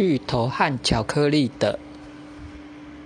[0.00, 1.78] 芋头和巧克力的。